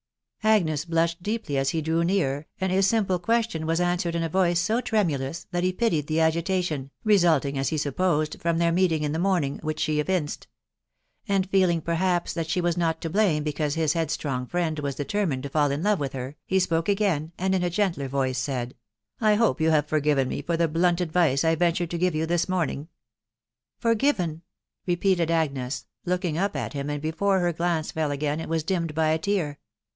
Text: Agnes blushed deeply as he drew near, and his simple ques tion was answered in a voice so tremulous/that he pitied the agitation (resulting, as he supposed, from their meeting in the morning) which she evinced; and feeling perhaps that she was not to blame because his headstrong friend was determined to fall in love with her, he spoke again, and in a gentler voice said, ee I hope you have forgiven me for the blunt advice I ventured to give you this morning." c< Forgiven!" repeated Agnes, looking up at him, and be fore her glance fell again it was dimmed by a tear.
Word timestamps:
Agnes 0.43 0.85
blushed 0.85 1.21
deeply 1.21 1.55
as 1.59 1.69
he 1.69 1.83
drew 1.83 2.03
near, 2.03 2.47
and 2.59 2.71
his 2.71 2.87
simple 2.87 3.19
ques 3.19 3.51
tion 3.51 3.67
was 3.67 3.79
answered 3.79 4.15
in 4.15 4.23
a 4.23 4.29
voice 4.29 4.59
so 4.59 4.81
tremulous/that 4.81 5.63
he 5.63 5.71
pitied 5.71 6.07
the 6.07 6.19
agitation 6.19 6.89
(resulting, 7.03 7.59
as 7.59 7.69
he 7.69 7.77
supposed, 7.77 8.41
from 8.41 8.57
their 8.57 8.71
meeting 8.71 9.03
in 9.03 9.11
the 9.11 9.19
morning) 9.19 9.59
which 9.61 9.79
she 9.79 9.99
evinced; 9.99 10.47
and 11.27 11.47
feeling 11.51 11.79
perhaps 11.79 12.33
that 12.33 12.49
she 12.49 12.59
was 12.59 12.75
not 12.75 12.99
to 12.99 13.11
blame 13.11 13.43
because 13.43 13.75
his 13.75 13.93
headstrong 13.93 14.47
friend 14.47 14.79
was 14.79 14.95
determined 14.95 15.43
to 15.43 15.49
fall 15.49 15.69
in 15.69 15.83
love 15.83 15.99
with 15.99 16.13
her, 16.13 16.35
he 16.47 16.59
spoke 16.59 16.89
again, 16.89 17.31
and 17.37 17.53
in 17.53 17.61
a 17.61 17.69
gentler 17.69 18.07
voice 18.07 18.39
said, 18.39 18.71
ee 19.21 19.25
I 19.27 19.33
hope 19.35 19.61
you 19.61 19.69
have 19.69 19.85
forgiven 19.85 20.27
me 20.27 20.41
for 20.41 20.57
the 20.57 20.67
blunt 20.67 20.99
advice 20.99 21.43
I 21.43 21.53
ventured 21.53 21.91
to 21.91 21.99
give 21.99 22.15
you 22.15 22.25
this 22.25 22.49
morning." 22.49 22.85
c< 22.85 22.87
Forgiven!" 23.81 24.41
repeated 24.87 25.29
Agnes, 25.29 25.85
looking 26.07 26.39
up 26.39 26.55
at 26.55 26.73
him, 26.73 26.89
and 26.89 27.03
be 27.03 27.11
fore 27.11 27.39
her 27.41 27.53
glance 27.53 27.91
fell 27.91 28.09
again 28.09 28.39
it 28.39 28.49
was 28.49 28.63
dimmed 28.63 28.95
by 28.95 29.09
a 29.09 29.19
tear. 29.19 29.59